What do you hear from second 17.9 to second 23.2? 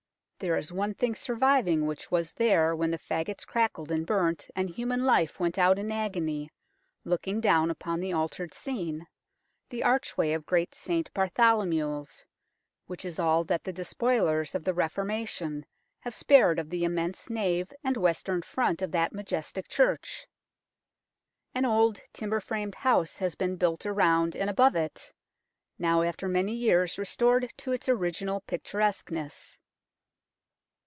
western front of that majestic church. An old timber framed house